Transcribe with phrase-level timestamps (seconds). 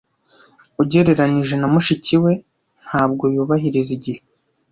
[0.81, 2.33] Ugereranije na mushiki we,
[2.85, 4.19] ntabwo yubahiriza igihe.